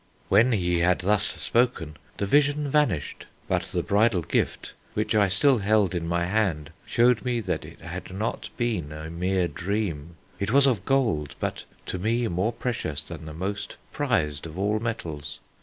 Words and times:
"When 0.29 0.51
he 0.53 0.79
had 0.79 1.01
thus 1.01 1.21
spoken, 1.23 1.95
the 2.17 2.25
vision 2.25 2.67
vanished, 2.71 3.27
but 3.47 3.65
the 3.65 3.83
bridal 3.83 4.23
gift 4.23 4.73
which 4.95 5.13
I 5.13 5.27
still 5.27 5.59
held 5.59 5.93
in 5.93 6.07
my 6.07 6.25
hand 6.25 6.71
shewed 6.87 7.23
me 7.23 7.39
that 7.41 7.63
it 7.65 7.81
had 7.81 8.11
not 8.11 8.49
been 8.57 8.91
a 8.91 9.11
mere 9.11 9.47
dream. 9.47 10.15
It 10.39 10.49
was 10.51 10.65
of 10.65 10.85
gold, 10.85 11.35
but 11.39 11.65
to 11.85 11.99
me 11.99 12.27
more 12.27 12.51
precious 12.51 13.03
than 13.03 13.25
the 13.25 13.33
most 13.35 13.77
prized 13.91 14.47
of 14.47 14.57
all 14.57 14.79
metals. 14.79 15.39